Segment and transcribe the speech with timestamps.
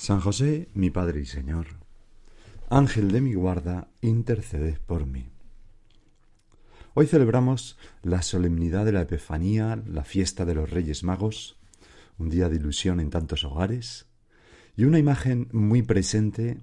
[0.00, 1.66] San José, mi Padre y Señor,
[2.70, 5.28] Ángel de mi guarda, interceded por mí.
[6.94, 11.58] Hoy celebramos la solemnidad de la Epifanía, la fiesta de los Reyes Magos,
[12.16, 14.06] un día de ilusión en tantos hogares,
[14.74, 16.56] y una imagen muy presente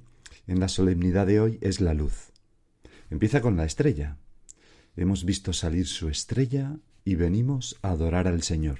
[0.47, 2.31] en la solemnidad de hoy es la luz.
[3.11, 4.17] Empieza con la estrella.
[4.95, 8.79] Hemos visto salir su estrella y venimos a adorar al Señor,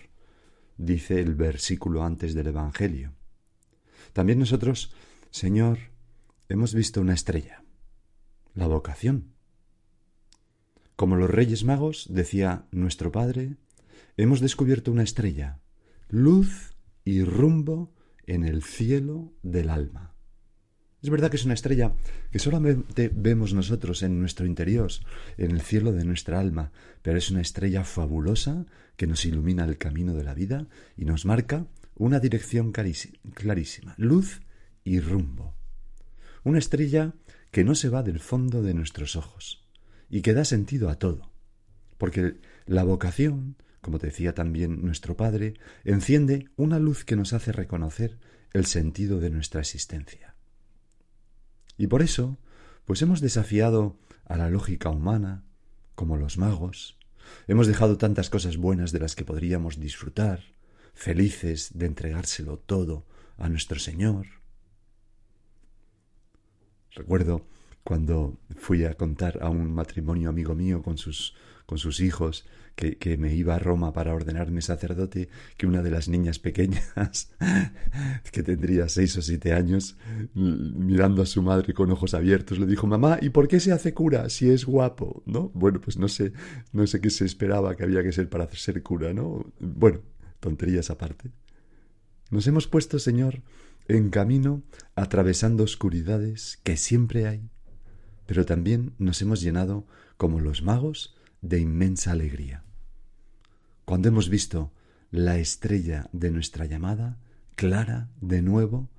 [0.78, 3.13] dice el versículo antes del Evangelio.
[4.13, 4.94] También nosotros,
[5.31, 5.80] Señor,
[6.50, 7.63] hemos visto una estrella,
[8.53, 9.33] la vocación.
[10.95, 13.58] Como los Reyes Magos, decía nuestro Padre,
[14.17, 15.59] hemos descubierto una estrella,
[16.09, 17.94] luz y rumbo
[18.25, 20.17] en el cielo del alma.
[21.02, 21.94] Es verdad que es una estrella
[22.31, 24.91] que solamente vemos nosotros en nuestro interior,
[25.38, 26.72] en el cielo de nuestra alma,
[27.03, 31.25] pero es una estrella fabulosa que nos ilumina el camino de la vida y nos
[31.25, 31.67] marca
[31.98, 34.42] una dirección clarísima, luz
[34.84, 35.56] y rumbo.
[36.44, 37.14] Una estrella
[37.52, 39.67] que no se va del fondo de nuestros ojos
[40.09, 41.31] y que da sentido a todo.
[41.98, 48.19] Porque la vocación, como decía también nuestro Padre, enciende una luz que nos hace reconocer
[48.53, 50.36] el sentido de nuestra existencia.
[51.78, 52.38] Y por eso,
[52.86, 55.44] pues hemos desafiado a la lógica humana,
[55.96, 56.97] como los magos,
[57.47, 60.56] hemos dejado tantas cosas buenas de las que podríamos disfrutar,
[60.94, 63.06] felices de entregárselo todo
[63.38, 64.28] a nuestro Señor.
[66.96, 67.46] Recuerdo
[67.84, 72.98] cuando fui a contar a un matrimonio amigo mío con sus, con sus hijos que,
[72.98, 77.31] que, me iba a Roma para ordenarme sacerdote, que una de las niñas pequeñas,
[78.31, 79.96] que tendría seis o siete años,
[80.34, 83.94] mirando a su madre con ojos abiertos, le dijo, mamá, ¿y por qué se hace
[83.94, 85.24] cura si es guapo?
[85.25, 85.50] ¿No?
[85.54, 86.34] Bueno, pues no sé,
[86.74, 89.46] no sé qué se esperaba que había que ser para ser cura, ¿no?
[89.59, 90.02] Bueno,
[90.47, 91.34] tonterías aparte.
[92.31, 93.41] Nos hemos puesto, Señor,
[93.90, 94.63] en camino
[94.96, 97.50] atravesando oscuridades que siempre hay,
[98.25, 102.63] pero también nos hemos llenado, como los magos, de inmensa alegría.
[103.84, 104.72] Cuando hemos visto
[105.12, 107.19] la estrella de nuestra llamada,
[107.56, 108.90] clara, de nuevo,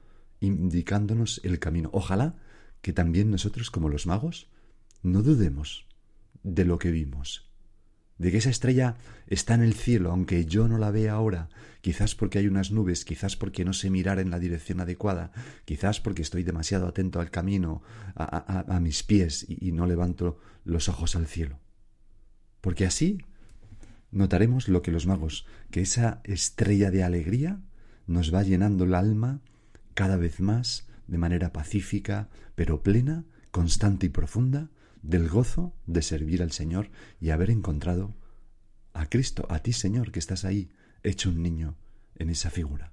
[0.41, 1.88] indicándonos el camino.
[1.94, 2.37] Ojalá
[2.82, 4.50] que también nosotros, como los magos,
[5.03, 5.87] no dudemos
[6.42, 7.47] de lo que vimos,
[8.18, 8.96] de que esa estrella
[9.26, 11.48] está en el cielo, aunque yo no la vea ahora,
[11.80, 15.32] quizás porque hay unas nubes, quizás porque no sé mirar en la dirección adecuada,
[15.64, 17.82] quizás porque estoy demasiado atento al camino,
[18.16, 21.60] a, mis pies y, y no levanto los ojos al cielo.
[22.60, 23.18] Porque así
[24.10, 27.60] notaremos lo que los magos, que esa estrella de alegría
[28.06, 29.40] nos va llenando el alma
[29.94, 34.70] cada vez más de manera pacífica, pero plena, constante y profunda,
[35.08, 38.14] del gozo de servir al Señor y haber encontrado
[38.92, 40.70] a Cristo, a ti Señor, que estás ahí,
[41.02, 41.78] hecho un niño
[42.16, 42.92] en esa figura.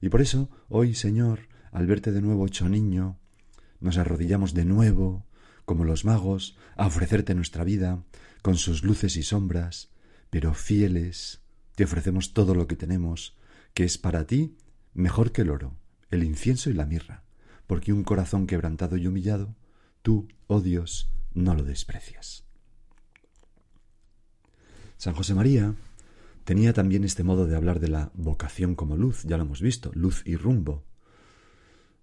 [0.00, 3.20] Y por eso, hoy, Señor, al verte de nuevo hecho niño,
[3.78, 5.24] nos arrodillamos de nuevo,
[5.64, 8.02] como los magos, a ofrecerte nuestra vida,
[8.42, 9.90] con sus luces y sombras,
[10.30, 11.42] pero fieles,
[11.76, 13.36] te ofrecemos todo lo que tenemos,
[13.72, 14.56] que es para ti
[14.94, 15.76] mejor que el oro,
[16.10, 17.22] el incienso y la mirra,
[17.68, 19.54] porque un corazón quebrantado y humillado
[20.06, 22.44] tú, oh Dios, no lo desprecias.
[24.96, 25.74] San José María
[26.44, 29.90] tenía también este modo de hablar de la vocación como luz, ya lo hemos visto,
[29.94, 30.84] luz y rumbo.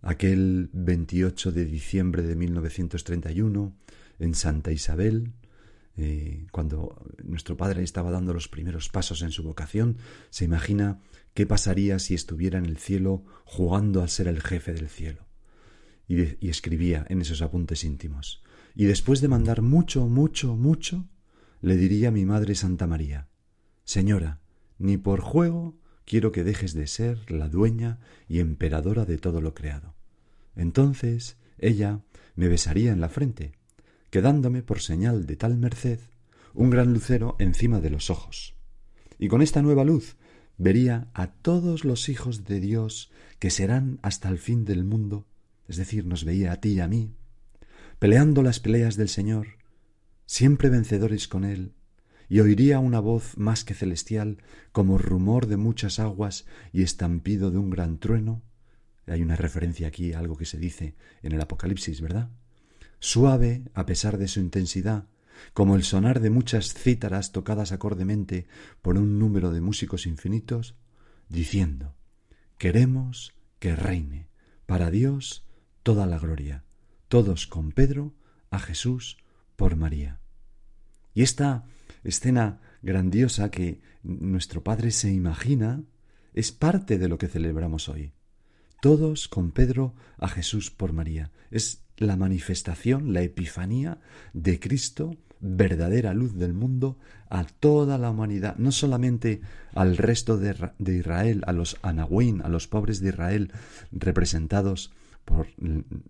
[0.01, 3.73] Aquel 28 de diciembre de 1931,
[4.19, 5.31] en Santa Isabel,
[5.95, 9.95] eh, cuando nuestro padre estaba dando los primeros pasos en su vocación,
[10.29, 10.99] se imagina
[11.33, 15.23] qué pasaría si estuviera en el cielo jugando a ser el jefe del cielo
[16.07, 18.43] y, escribía en esos apuntes íntimos.
[18.75, 21.07] Y después de mandar mucho, mucho, mucho,
[21.61, 23.29] le diría a mi madre Santa María
[23.85, 24.39] Señora,
[24.77, 29.53] ni por juego quiero que dejes de ser la dueña y emperadora de todo lo
[29.53, 29.95] creado.
[30.55, 32.01] Entonces ella
[32.35, 33.53] me besaría en la frente,
[34.09, 35.99] quedándome por señal de tal merced
[36.53, 38.55] un gran lucero encima de los ojos.
[39.17, 40.17] Y con esta nueva luz
[40.57, 45.25] vería a todos los hijos de Dios que serán hasta el fin del mundo,
[45.67, 47.15] es decir, nos veía a ti y a mí,
[47.99, 49.59] peleando las peleas del Señor,
[50.25, 51.73] siempre vencedores con Él,
[52.29, 54.39] y oiría una voz más que celestial,
[54.71, 58.41] como rumor de muchas aguas y estampido de un gran trueno.
[59.05, 62.29] Hay una referencia aquí a algo que se dice en el Apocalipsis, ¿verdad?
[62.99, 65.07] Suave a pesar de su intensidad,
[65.53, 68.47] como el sonar de muchas cítaras tocadas acordemente
[68.81, 70.75] por un número de músicos infinitos,
[71.29, 71.95] diciendo,
[72.57, 74.29] queremos que reine
[74.65, 75.42] para Dios
[75.83, 76.63] toda la gloria,
[77.07, 78.13] todos con Pedro,
[78.49, 79.17] a Jesús
[79.55, 80.19] por María.
[81.13, 81.65] Y esta
[82.03, 85.83] escena grandiosa que nuestro Padre se imagina
[86.33, 88.13] es parte de lo que celebramos hoy.
[88.81, 91.31] Todos con Pedro a Jesús por María.
[91.51, 93.99] Es la manifestación, la epifanía
[94.33, 96.97] de Cristo verdadera luz del mundo
[97.29, 99.41] a toda la humanidad, no solamente
[99.73, 103.51] al resto de, Israel, a los Anahuín, a los pobres de Israel,
[103.91, 104.93] representados
[105.25, 105.47] por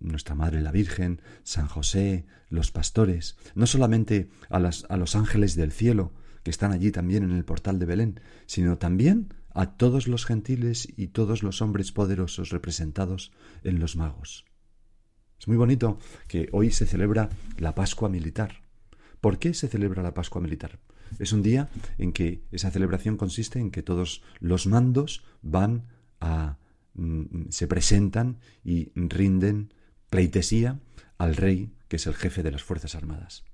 [0.00, 5.72] nuestra Madre la Virgen, San José, los pastores, no solamente a, a los ángeles del
[5.72, 6.12] cielo,
[6.42, 10.86] que están allí también en el portal de Belén, sino también a todos los gentiles
[10.96, 13.32] y todos los hombres poderosos representados
[13.62, 14.44] en los magos.
[15.38, 18.62] Es muy bonito que hoy se celebra la Pascua militar.
[19.20, 20.80] ¿Por qué se celebra la Pascua Militar?
[21.18, 25.86] Es un día en que esa celebración consiste en que todos los mandos van
[26.20, 26.58] a
[27.48, 29.72] se presentan y rinden
[30.10, 30.80] pleitesía
[31.18, 33.44] al rey, que es el jefe de las Fuerzas Armadas.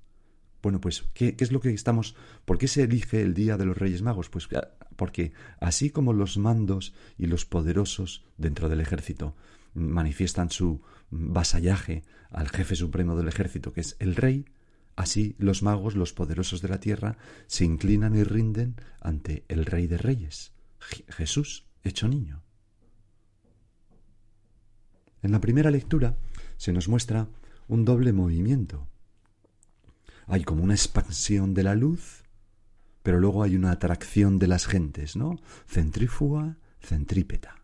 [0.62, 2.16] Bueno, pues, ¿qué, ¿qué, es lo que estamos...
[2.44, 4.28] ¿Por qué se elige el Día de los Reyes Magos?
[4.28, 9.34] Pues ah, porque así como los mandos y los poderosos dentro del ejército
[9.72, 14.44] manifiestan su vasallaje al jefe supremo del ejército, que es el rey,
[15.00, 17.16] Así los magos, los poderosos de la tierra,
[17.46, 20.52] se inclinan y rinden ante el Rey de Reyes,
[21.08, 22.42] Jesús hecho niño.
[25.22, 26.16] En la primera lectura
[26.56, 27.28] se nos muestra
[27.68, 28.88] un doble movimiento.
[30.26, 32.24] Hay como una expansión de la luz,
[33.02, 35.38] pero luego hay una atracción de las gentes, ¿no?
[35.66, 37.62] Centrífuga, centrípeta.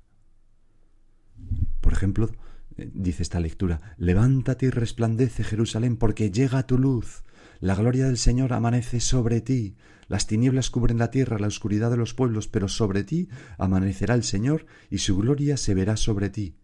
[1.81, 2.31] Por ejemplo,
[2.76, 7.25] eh, dice esta lectura, levántate y resplandece Jerusalén porque llega tu luz,
[7.61, 9.76] la gloria del Señor amanece sobre ti,
[10.08, 14.25] las tinieblas cubren la tierra, la oscuridad de los pueblos, pero sobre ti amanecerá el
[14.25, 16.55] Señor y su gloria se verá sobre ti.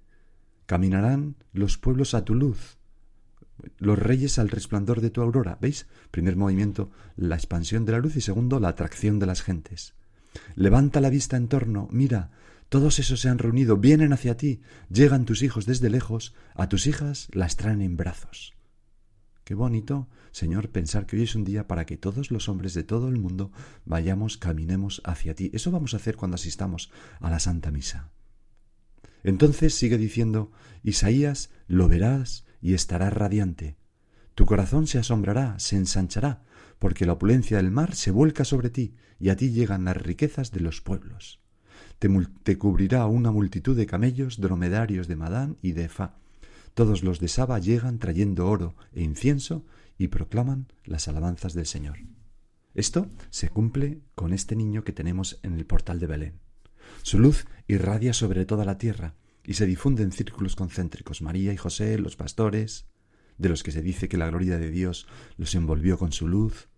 [0.73, 2.79] Caminarán los pueblos a tu luz,
[3.77, 5.59] los reyes al resplandor de tu aurora.
[5.61, 5.87] ¿Veis?
[6.11, 9.93] Primer movimiento, la expansión de la luz y segundo, la atracción de las gentes.
[10.55, 12.31] Levanta la vista en torno, mira,
[12.71, 16.87] todos esos se han reunido, vienen hacia ti, llegan tus hijos desde lejos, a tus
[16.87, 18.55] hijas las traen en brazos.
[19.45, 22.83] Qué bonito, Señor, pensar que hoy es un día para que todos los hombres de
[22.83, 23.53] todo el mundo
[23.85, 25.51] vayamos, caminemos hacia ti.
[25.53, 26.91] Eso vamos a hacer cuando asistamos
[27.21, 28.09] a la Santa Misa.
[29.23, 30.51] Entonces sigue diciendo,
[30.83, 33.77] Isaías, lo verás y estarás radiante.
[34.35, 36.43] Tu corazón se asombrará, se ensanchará,
[36.79, 40.51] porque la opulencia del mar se vuelca sobre ti, y a ti llegan las riquezas
[40.51, 41.43] de los pueblos
[42.43, 46.17] te, cubrirá una multitud de camellos, dromedarios de Madán y de Fa.
[46.75, 49.65] Todos los de Saba llegan trayendo oro e incienso
[49.99, 51.99] y proclaman las alabanzas del Señor.
[52.75, 56.41] Esto se cumple con este niño que tenemos en el portal de Belén.
[57.03, 61.23] Su luz irradia sobre toda la tierra y se difunde en círculos concéntricos.
[61.23, 62.87] María y José, los pastores,
[63.39, 65.07] de los que se dice que la gloria de Dios
[65.37, 66.69] los envolvió con su luz,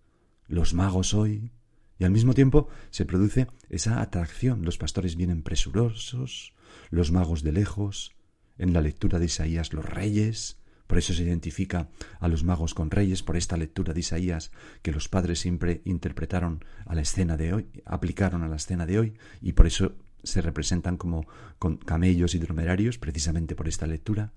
[0.46, 1.52] los magos hoy,
[1.98, 4.64] y al mismo tiempo se produce esa atracción.
[4.64, 6.54] Los pastores vienen presurosos,
[6.90, 8.14] los magos de lejos,
[8.58, 11.88] en la lectura de Isaías los reyes, por eso se identifica
[12.20, 14.52] a los magos con reyes, por esta lectura de Isaías
[14.82, 18.98] que los padres siempre interpretaron a la escena de hoy, aplicaron a la escena de
[18.98, 21.26] hoy, y por eso se representan como
[21.58, 24.32] con camellos y dromedarios, precisamente por esta lectura.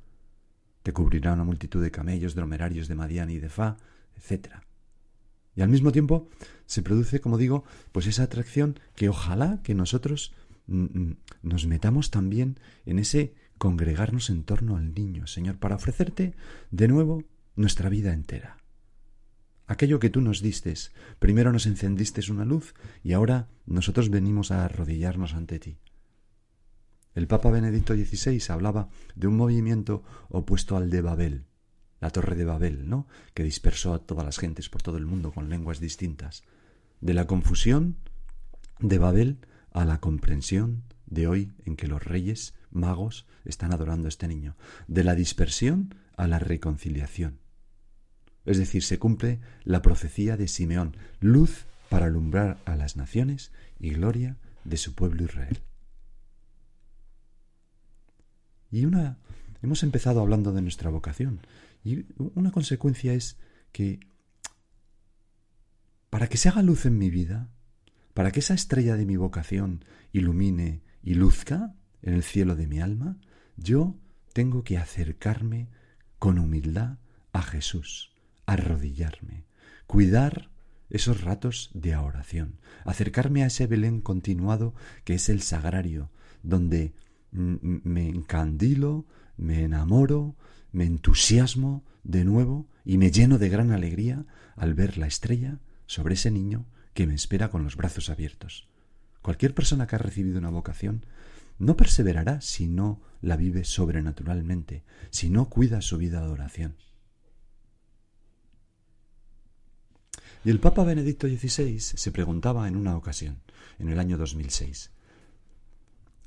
[0.83, 3.77] Te cubrirá una multitud de camellos, dromerarios de Madián y de Fa,
[4.15, 4.63] etcétera.
[5.55, 6.29] Y al mismo tiempo
[6.67, 10.33] se produce, como digo, pues esa atracción que ojalá que nosotros
[10.67, 16.35] mm, mm, nos metamos también en ese congregarnos en torno al niño, Señor, para ofrecerte
[16.69, 17.23] de nuevo
[17.55, 18.57] nuestra vida entera.
[19.67, 24.63] Aquello que tú nos distes, primero nos encendiste una luz y ahora nosotros venimos a
[24.63, 25.77] arrodillarnos ante ti.
[27.13, 31.45] El Papa Benedicto XVI hablaba de un movimiento opuesto al de Babel,
[31.99, 33.07] la torre de Babel, ¿no?
[33.33, 36.43] que dispersó a todas las gentes por todo el mundo con lenguas distintas.
[37.01, 37.97] De la confusión
[38.79, 39.39] de Babel
[39.71, 44.55] a la comprensión de hoy en que los reyes magos están adorando a este niño,
[44.87, 47.39] de la dispersión a la reconciliación.
[48.47, 53.91] Es decir, se cumple la profecía de Simeón, luz para alumbrar a las naciones y
[53.91, 55.59] gloria de su pueblo Israel.
[58.71, 59.17] Y una
[59.61, 61.41] hemos empezado hablando de nuestra vocación
[61.83, 63.37] y una consecuencia es
[63.71, 63.99] que
[66.09, 67.49] para que se haga luz en mi vida,
[68.13, 72.79] para que esa estrella de mi vocación ilumine y luzca en el cielo de mi
[72.79, 73.19] alma,
[73.57, 73.99] yo
[74.31, 75.69] tengo que acercarme
[76.17, 76.97] con humildad
[77.33, 78.13] a Jesús,
[78.47, 79.45] arrodillarme,
[79.85, 80.49] cuidar
[80.89, 84.73] esos ratos de oración, acercarme a ese Belén continuado
[85.03, 86.09] que es el sagrario,
[86.41, 86.93] donde
[87.31, 90.35] me encandilo, me enamoro,
[90.71, 94.25] me entusiasmo de nuevo y me lleno de gran alegría
[94.55, 98.67] al ver la estrella sobre ese niño que me espera con los brazos abiertos.
[99.21, 101.05] Cualquier persona que ha recibido una vocación
[101.59, 106.75] no perseverará si no la vive sobrenaturalmente, si no cuida su vida de oración.
[110.45, 113.41] Y el Papa Benedicto XVI se preguntaba en una ocasión,
[113.79, 114.91] en el año 2006,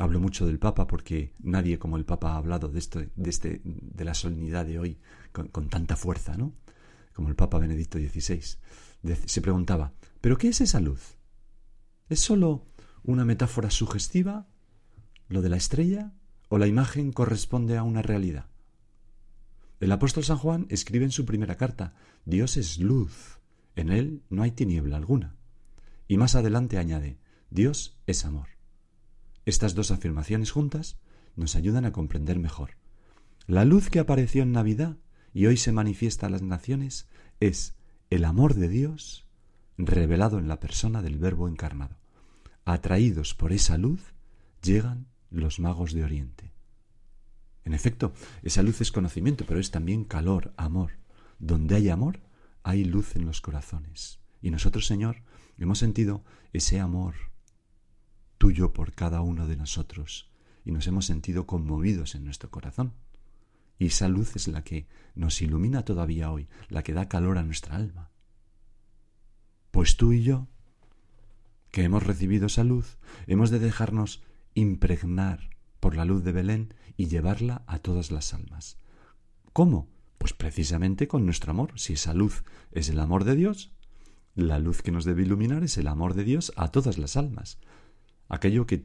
[0.00, 3.60] Hablo mucho del Papa porque nadie como el Papa ha hablado de, esto, de, este,
[3.62, 4.98] de la solemnidad de hoy
[5.30, 6.54] con, tanta fuerza, ¿no?
[7.12, 8.40] Como el Papa Benedicto XVI.
[9.26, 11.18] se preguntaba, ¿pero qué es esa luz?
[12.08, 12.64] ¿Es sólo
[13.02, 14.48] una metáfora sugestiva,
[15.28, 16.14] lo de la estrella,
[16.48, 18.46] o la imagen corresponde a una realidad?
[19.80, 23.38] El apóstol San Juan escribe en su primera carta, Dios es luz,
[23.76, 25.36] en él no hay tiniebla alguna.
[26.08, 27.18] Y más adelante añade,
[27.50, 28.48] Dios es amor.
[29.46, 30.98] Estas dos afirmaciones juntas
[31.36, 32.76] nos ayudan a comprender mejor.
[33.46, 34.96] La luz que apareció en Navidad
[35.32, 37.08] y hoy se manifiesta a las naciones
[37.40, 37.76] es
[38.10, 39.26] el amor de Dios
[39.78, 41.96] revelado en la persona del Verbo encarnado.
[42.64, 44.12] Atraídos por esa luz,
[44.62, 46.52] llegan los magos de Oriente.
[47.64, 48.12] En efecto,
[48.42, 50.92] esa luz es conocimiento, pero es también calor, amor.
[51.38, 52.20] Donde hay amor,
[52.62, 54.20] hay luz en los corazones.
[54.42, 55.22] Y nosotros, Señor,
[55.58, 57.14] hemos sentido ese amor
[58.38, 60.30] tuyo por cada uno de nosotros
[60.64, 62.94] y nos hemos sentido conmovidos en nuestro corazón.
[63.78, 67.42] Y esa luz es la que nos ilumina todavía hoy, la que da calor a
[67.42, 68.10] nuestra alma.
[69.70, 70.48] Pues tú y yo,
[71.70, 74.22] que hemos recibido esa luz, hemos de dejarnos
[74.54, 78.78] impregnar por la luz de Belén y llevarla a todas las almas.
[79.52, 79.89] ¿Cómo?
[80.20, 81.72] Pues precisamente con nuestro amor.
[81.74, 83.72] Si esa luz es el amor de Dios,
[84.36, 87.58] la luz que nos debe iluminar es el amor de Dios a todas las almas
[88.30, 88.80] aquello que,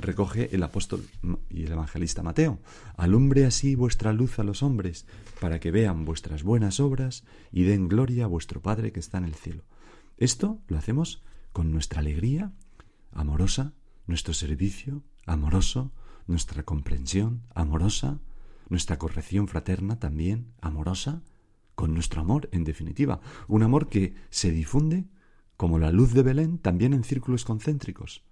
[0.00, 1.06] recoge el apóstol
[1.48, 2.58] y el evangelista Mateo.
[2.96, 5.06] Alumbre así vuestra luz a los hombres,
[5.40, 9.24] para que vean vuestras buenas obras y den gloria a vuestro Padre que está en
[9.24, 9.62] el cielo.
[10.16, 11.22] Esto lo hacemos
[11.52, 12.52] con nuestra alegría
[13.12, 13.74] amorosa,
[14.06, 15.92] nuestro servicio amoroso,
[16.26, 18.18] nuestra comprensión amorosa,
[18.68, 21.22] nuestra corrección fraterna también amorosa,
[21.74, 25.04] con nuestro amor, en definitiva, un amor que se difunde
[25.56, 28.24] como la luz de Belén, también en círculos concéntricos.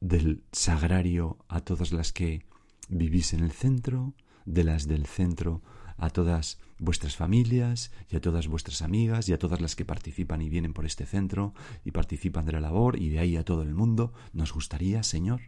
[0.00, 2.44] Del sagrario a todas las que
[2.88, 5.62] vivís en el centro, de las del centro
[5.96, 10.40] a todas vuestras familias y a todas vuestras amigas y a todas las que participan
[10.40, 13.62] y vienen por este centro y participan de la labor y de ahí a todo
[13.62, 15.42] el mundo, nos gustaría, Señor.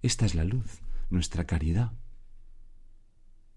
[0.00, 1.90] Esta es la luz, nuestra caridad.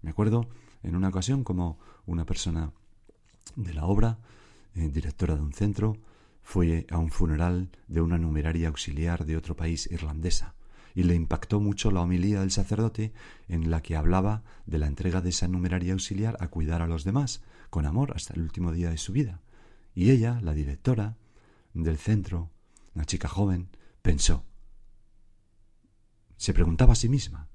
[0.00, 0.48] Me acuerdo
[0.82, 2.72] en una ocasión como una persona
[3.54, 4.18] de la obra,
[4.74, 5.96] eh, directora de un centro,
[6.42, 10.56] fue a un funeral de una numeraria auxiliar de otro país irlandesa
[10.96, 13.12] y le impactó mucho la homilía del sacerdote
[13.48, 17.04] en la que hablaba de la entrega de esa numeraria auxiliar a cuidar a los
[17.04, 19.40] demás, con amor hasta el último día de su vida.
[19.94, 21.16] Y ella, la directora
[21.72, 22.50] del centro,
[22.96, 23.68] una chica joven,
[24.02, 24.44] pensó,
[26.42, 27.48] se preguntaba a sí misma,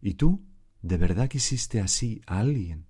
[0.00, 0.50] ¿y tú
[0.82, 2.86] ¿De verdad quisiste así a alguien?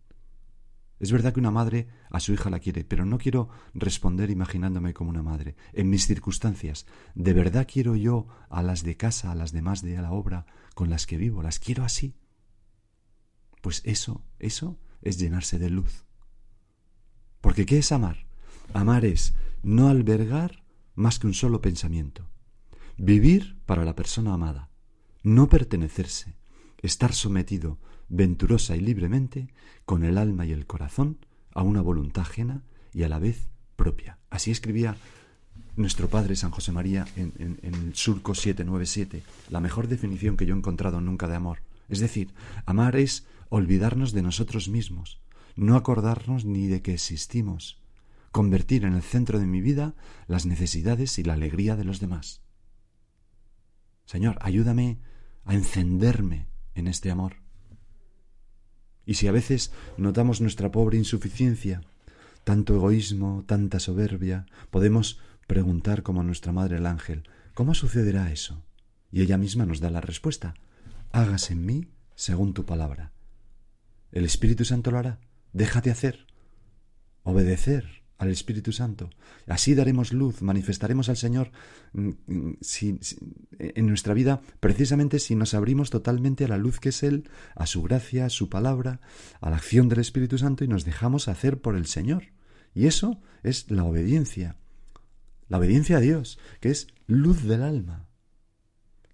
[1.01, 4.95] Es verdad que una madre a su hija la quiere, pero no quiero responder imaginándome
[4.95, 5.57] como una madre.
[5.73, 10.01] En mis circunstancias, ¿de verdad quiero yo a las de casa, a las demás de
[10.01, 11.43] la obra con las que vivo?
[11.43, 12.15] ¿Las quiero así?
[13.63, 16.05] Pues eso, eso es llenarse de luz.
[17.41, 18.27] Porque ¿qué es amar?
[18.75, 20.65] Amar es no albergar
[20.95, 22.31] más que un solo pensamiento.
[22.99, 24.70] Vivir para la persona amada.
[25.23, 26.37] No pertenecerse
[26.79, 29.49] estar sometido venturosa y libremente
[29.85, 31.19] con el alma y el corazón
[31.53, 34.19] a una voluntad ajena y a la vez propia.
[34.31, 34.97] Así escribía
[35.77, 40.59] nuestro padre San José María en, el surco 797, la mejor definición que yo he
[40.59, 41.63] encontrado nunca de amor.
[41.89, 42.33] Es decir,
[42.67, 45.21] amar es olvidarnos de nosotros mismos,
[45.57, 47.81] no acordarnos ni de que existimos,
[48.33, 49.95] convertir en el centro de mi vida
[50.27, 52.43] las necesidades y la alegría de los demás.
[54.05, 54.99] Señor, ayúdame
[55.45, 57.37] a encenderme en este amor.
[59.07, 61.83] Y si a veces notamos nuestra pobre insuficiencia,
[62.45, 68.63] tanto egoísmo, tanta soberbia, podemos preguntar como nuestra Madre el Ángel, ¿cómo sucederá eso?
[69.11, 70.55] Y ella misma nos da la respuesta,
[71.11, 73.13] hágase en mí según tu palabra.
[74.13, 75.21] El Espíritu Santo lo hará,
[75.53, 76.27] déjate hacer,
[77.23, 79.09] obedecer al Espíritu Santo.
[79.47, 81.51] Así daremos luz, manifestaremos al Señor
[81.95, 82.53] mm, mm,
[83.59, 87.65] en nuestra vida precisamente si nos abrimos totalmente a la luz que es Él, a
[87.65, 89.01] su gracia, a su palabra,
[89.41, 92.25] a la acción del Espíritu Santo y nos dejamos hacer por el Señor.
[92.75, 94.57] Y eso es la obediencia,
[95.49, 98.07] la obediencia a Dios, que es luz del alma.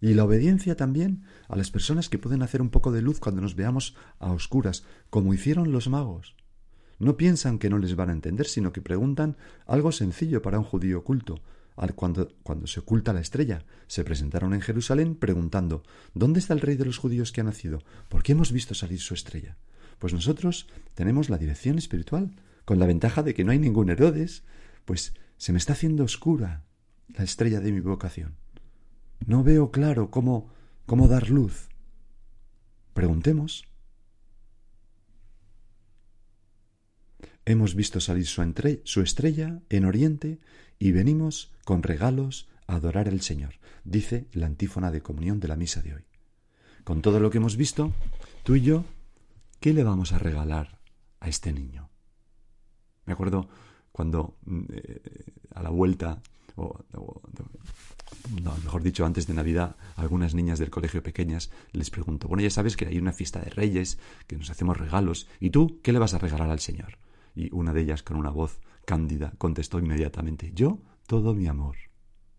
[0.00, 3.40] Y la obediencia también a las personas que pueden hacer un poco de luz cuando
[3.40, 6.34] nos veamos a oscuras, como hicieron los magos.
[6.98, 9.36] No piensan que no les van a entender, sino que preguntan
[9.66, 11.40] algo sencillo para un judío oculto.
[11.94, 15.82] Cuando, cuando se oculta la estrella, se presentaron en Jerusalén preguntando
[16.14, 17.82] ¿Dónde está el rey de los judíos que ha nacido?
[18.08, 19.58] ¿Por qué hemos visto salir su estrella?
[19.98, 22.34] Pues nosotros tenemos la dirección espiritual,
[22.64, 24.42] con la ventaja de que no hay ningún Herodes,
[24.86, 26.64] pues se me está haciendo oscura
[27.08, 28.36] la estrella de mi vocación.
[29.26, 30.50] No veo claro cómo,
[30.86, 31.68] cómo dar luz.
[32.94, 33.64] Preguntemos
[37.48, 40.40] Hemos visto salir su, estrella en Oriente
[40.80, 45.54] y venimos con regalos a adorar al Señor, dice la antífona de comunión de la
[45.54, 46.04] misa de hoy.
[46.82, 47.92] Con todo lo que hemos visto,
[48.42, 48.84] tú y yo,
[49.60, 50.80] ¿qué le vamos a regalar
[51.20, 51.88] a este niño?
[53.04, 53.48] Me acuerdo
[53.92, 55.00] cuando mm, eh,
[55.54, 56.20] a la vuelta,
[56.56, 56.82] o,
[58.64, 62.76] mejor dicho, antes de Navidad, algunas niñas del colegio pequeñas les pregunto, bueno, ya sabes
[62.76, 66.12] que hay una fiesta de reyes, que nos hacemos regalos, ¿y tú qué le vas
[66.12, 66.98] a regalar al Señor?
[67.36, 71.76] Y una de ellas con una voz cándida contestó inmediatamente Yo todo mi amor.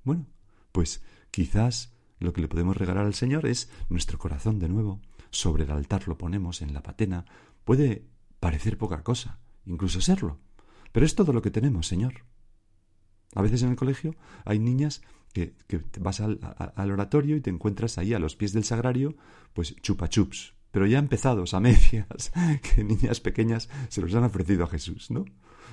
[0.03, 0.25] Bueno,
[0.73, 4.99] pues quizás lo que le podemos regalar al Señor es nuestro corazón de nuevo.
[5.29, 7.25] Sobre el altar lo ponemos en la patena.
[7.63, 8.07] Puede
[8.39, 10.39] parecer poca cosa, incluso serlo,
[10.91, 12.25] pero es todo lo que tenemos, Señor.
[13.35, 15.01] A veces en el colegio hay niñas
[15.33, 19.15] que, que vas al, al, oratorio y te encuentras ahí a los pies del sagrario,
[19.53, 22.31] pues chupa chups, pero ya empezados a medias,
[22.75, 25.25] que niñas pequeñas se los han ofrecido a Jesús, ¿no?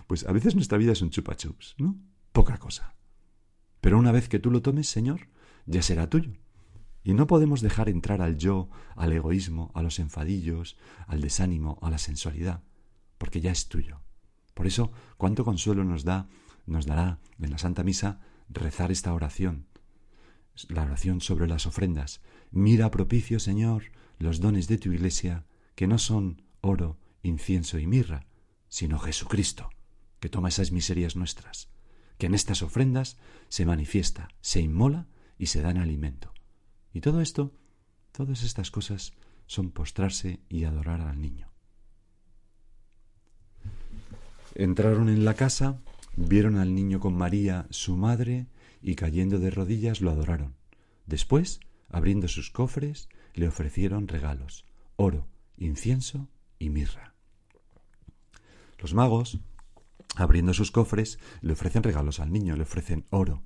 [0.06, 1.96] Pues a veces nuestra vida es un chupa chups, ¿no?
[2.32, 2.94] Poca cosa.
[3.80, 5.28] Pero una vez que tú lo tomes, Señor,
[5.66, 6.32] ya será tuyo.
[7.02, 11.90] Y no podemos dejar entrar al yo, al egoísmo, a los enfadillos, al desánimo, a
[11.90, 12.62] la sensualidad,
[13.18, 14.00] porque ya es tuyo.
[14.54, 16.28] Por eso, cuánto consuelo nos da,
[16.64, 19.66] nos dará en la Santa Misa rezar esta oración,
[20.68, 22.22] la oración sobre las ofrendas.
[22.50, 23.84] Mira propicio, Señor,
[24.24, 25.44] los dones de tu Iglesia,
[25.76, 28.26] que no son oro, incienso y mirra,
[28.68, 29.70] sino Jesucristo,
[30.18, 31.68] que toma esas miserias nuestras,
[32.18, 35.06] que en estas ofrendas se manifiesta, se inmola
[35.38, 36.32] y se da en alimento.
[36.92, 37.52] Y todo esto,
[38.12, 39.12] todas estas cosas
[39.46, 41.50] son postrarse y adorar al niño.
[44.54, 45.80] Entraron en la casa,
[46.16, 48.46] vieron al niño con María, su madre,
[48.80, 50.54] y cayendo de rodillas lo adoraron.
[51.06, 54.64] Después, abriendo sus cofres, le ofrecieron regalos,
[54.96, 57.14] oro, incienso y mirra.
[58.78, 59.40] Los magos,
[60.16, 63.42] abriendo sus cofres, le ofrecen regalos al niño, le ofrecen oro.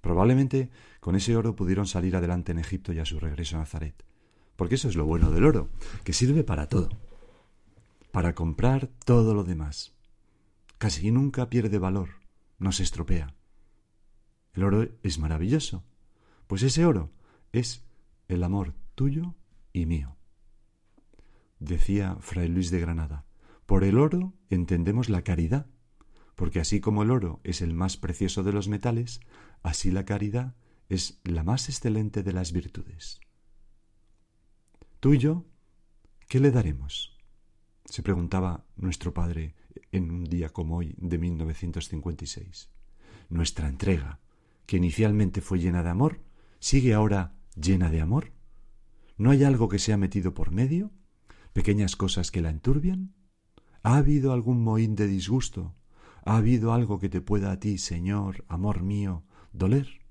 [0.00, 4.04] Probablemente con ese oro pudieron salir adelante en Egipto y a su regreso a Nazaret.
[4.56, 5.70] Porque eso es lo bueno del oro,
[6.04, 6.90] que sirve para todo.
[8.10, 9.94] Para comprar todo lo demás.
[10.78, 12.08] Casi nunca pierde valor,
[12.58, 13.34] no se estropea.
[14.52, 15.84] El oro es maravilloso,
[16.46, 17.10] pues ese oro
[17.52, 17.84] es
[18.28, 19.34] el amor tuyo
[19.72, 20.16] y mío.
[21.58, 23.24] Decía Fray Luis de Granada,
[23.66, 25.66] por el oro entendemos la caridad,
[26.34, 29.20] porque así como el oro es el más precioso de los metales,
[29.62, 30.56] así la caridad
[30.88, 33.20] es la más excelente de las virtudes.
[35.00, 35.46] Tú y yo,
[36.28, 37.12] ¿qué le daremos?
[37.92, 39.54] se preguntaba nuestro padre
[39.90, 42.70] en un día como hoy de 1956.
[43.28, 44.20] Nuestra entrega,
[44.66, 46.20] que inicialmente fue llena de amor,
[46.58, 48.32] sigue ahora llena de amor.
[49.16, 50.90] ¿No hay algo que se ha metido por medio?
[51.52, 53.14] ¿Pequeñas cosas que la enturbian?
[53.82, 55.74] ¿Ha habido algún mohín de disgusto?
[56.24, 60.02] ¿Ha habido algo que te pueda a ti, Señor, amor mío, doler?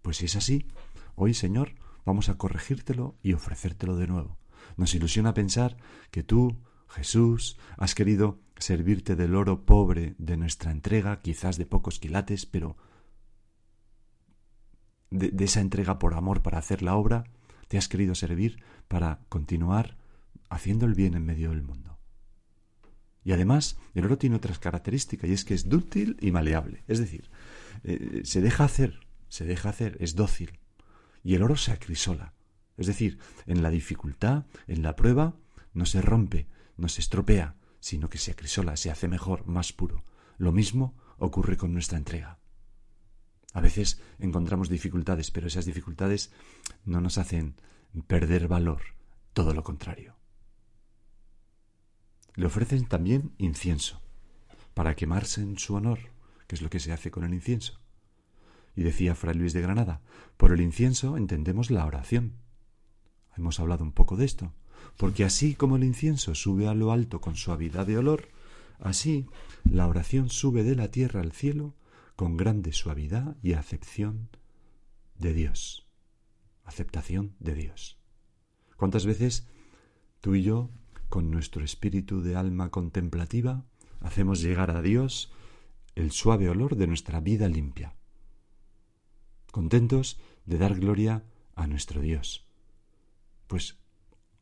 [0.00, 0.68] Pues si es así,
[1.16, 4.38] hoy, Señor, vamos a corregírtelo y ofrecértelo de nuevo.
[4.76, 5.76] Nos ilusiona pensar
[6.10, 11.98] que tú, Jesús, has querido servirte del oro pobre de nuestra entrega, quizás de pocos
[11.98, 12.76] quilates, pero
[15.10, 17.24] de, de esa entrega por amor para hacer la obra,
[17.74, 19.96] te has querido servir para continuar
[20.48, 21.98] haciendo el bien en medio del mundo.
[23.24, 26.84] Y además, el oro tiene otras características, y es que es dúctil y maleable.
[26.86, 27.32] Es decir,
[27.82, 30.60] eh, se deja hacer, se deja hacer, es dócil.
[31.24, 32.32] Y el oro se acrisola.
[32.76, 35.34] Es decir, en la dificultad, en la prueba,
[35.72, 40.04] no se rompe, no se estropea, sino que se acrisola, se hace mejor, más puro.
[40.38, 42.38] Lo mismo ocurre con nuestra entrega.
[43.54, 46.32] A veces encontramos dificultades, pero esas dificultades
[46.84, 47.54] no nos hacen
[48.08, 48.82] perder valor,
[49.32, 50.16] todo lo contrario.
[52.34, 54.02] Le ofrecen también incienso,
[54.74, 56.00] para quemarse en su honor,
[56.48, 57.78] que es lo que se hace con el incienso.
[58.74, 60.02] Y decía Fray Luis de Granada,
[60.36, 62.32] por el incienso entendemos la oración.
[63.36, 64.52] Hemos hablado un poco de esto,
[64.96, 68.28] porque así como el incienso sube a lo alto con suavidad de olor,
[68.80, 69.26] así
[69.62, 71.72] la oración sube de la tierra al cielo
[72.16, 74.28] con grande suavidad y acepción
[75.18, 75.86] de Dios.
[76.64, 77.98] Aceptación de Dios.
[78.76, 79.46] ¿Cuántas veces
[80.20, 80.70] tú y yo,
[81.08, 83.64] con nuestro espíritu de alma contemplativa,
[84.00, 85.32] hacemos llegar a Dios
[85.94, 87.94] el suave olor de nuestra vida limpia?
[89.50, 91.24] Contentos de dar gloria
[91.54, 92.46] a nuestro Dios.
[93.46, 93.78] Pues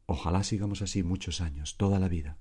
[0.06, 2.38] ojalá sigamos así muchos años, toda la vida.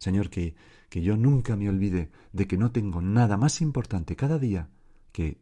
[0.00, 0.54] Señor, que,
[0.88, 4.70] que yo nunca me olvide de que no tengo nada más importante cada día
[5.12, 5.38] que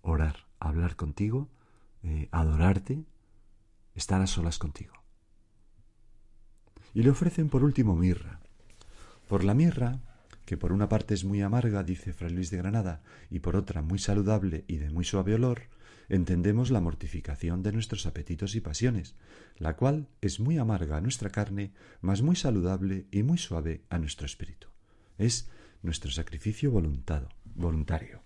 [0.00, 1.50] orar, hablar contigo,
[2.02, 3.04] eh, adorarte,
[3.94, 4.94] estar a solas contigo.
[6.94, 8.40] Y le ofrecen por último mirra.
[9.28, 10.00] Por la mirra,
[10.46, 13.82] que por una parte es muy amarga, dice Fray Luis de Granada, y por otra
[13.82, 15.64] muy saludable y de muy suave olor,
[16.08, 19.14] entendemos la mortificación de nuestros apetitos y pasiones,
[19.56, 23.98] la cual es muy amarga a nuestra carne, mas muy saludable y muy suave a
[23.98, 24.68] nuestro espíritu.
[25.18, 25.48] Es
[25.82, 28.22] nuestro sacrificio voluntado, voluntario,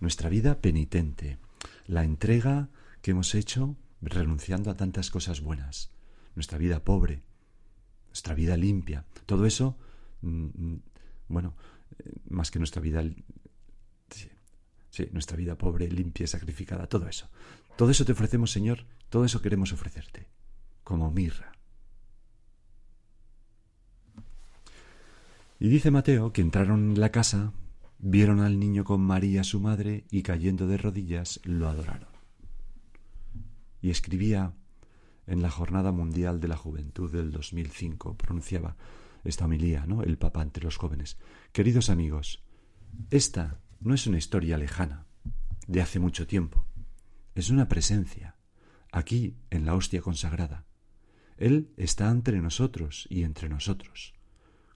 [0.00, 1.38] nuestra vida penitente,
[1.86, 2.68] la entrega
[3.02, 5.90] que hemos hecho renunciando a tantas cosas buenas,
[6.34, 7.22] nuestra vida pobre,
[8.08, 9.76] nuestra vida limpia, todo eso,
[10.22, 10.82] mm, mm,
[11.28, 11.54] bueno,
[11.98, 13.02] eh, más que nuestra vida
[14.94, 17.28] Sí, nuestra vida pobre, limpia, sacrificada, todo eso.
[17.76, 20.28] Todo eso te ofrecemos, Señor, todo eso queremos ofrecerte,
[20.84, 21.50] como mirra.
[25.58, 27.52] Y dice Mateo que entraron en la casa,
[27.98, 32.10] vieron al niño con María su madre y cayendo de rodillas lo adoraron.
[33.82, 34.52] Y escribía
[35.26, 38.76] en la Jornada Mundial de la Juventud del 2005, pronunciaba
[39.24, 40.04] esta homilía, ¿no?
[40.04, 41.16] El Papa ante los jóvenes.
[41.50, 42.44] Queridos amigos,
[43.10, 45.06] esta no es una historia lejana,
[45.66, 46.66] de hace mucho tiempo.
[47.34, 48.36] Es una presencia,
[48.90, 50.64] aquí en la hostia consagrada.
[51.36, 54.14] Él está entre nosotros y entre nosotros,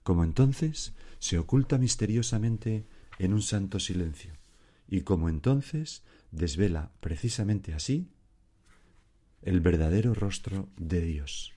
[0.03, 2.85] como entonces se oculta misteriosamente
[3.17, 4.33] en un santo silencio,
[4.87, 8.11] y como entonces desvela precisamente así
[9.41, 11.53] el verdadero rostro de Dios.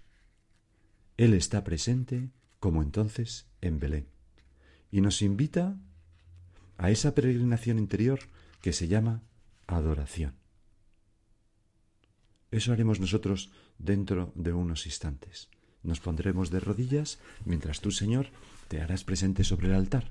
[1.19, 4.07] Él está presente como entonces en Belén,
[4.91, 5.77] y nos invita
[6.83, 8.19] a esa peregrinación interior
[8.61, 9.23] que se llama
[9.69, 10.35] adoración.
[12.51, 15.49] Eso haremos nosotros dentro de unos instantes.
[15.85, 18.31] Nos pondremos de rodillas mientras tú, Señor,
[18.67, 20.11] te harás presente sobre el altar.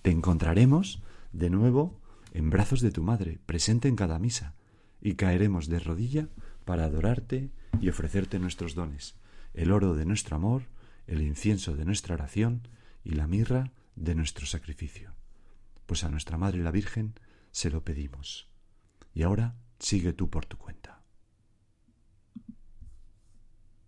[0.00, 1.02] te encontraremos
[1.34, 2.00] de nuevo
[2.32, 4.54] en brazos de tu Madre, presente en cada misa,
[5.02, 6.28] y caeremos de rodilla
[6.64, 7.50] para adorarte
[7.82, 9.14] y ofrecerte nuestros dones,
[9.52, 10.62] el oro de nuestro amor,
[11.06, 12.66] el incienso de nuestra oración
[13.04, 15.14] y la mirra de nuestro sacrificio
[15.86, 17.14] pues a nuestra Madre la Virgen
[17.50, 18.48] se lo pedimos.
[19.12, 20.93] Y ahora sigue tú por tu cuenta.